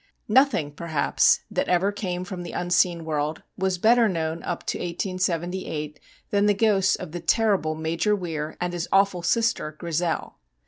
[0.27, 5.99] Nothing, perhaps, that ever came from the unseen world was better known up to 1878
[6.31, 10.37] than the ghosts of the terrible Major Weir and his awful sister, Grizel.